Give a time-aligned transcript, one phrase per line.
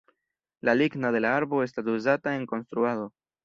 [0.61, 3.09] La ligno de la arbo estas uzata en konstruado.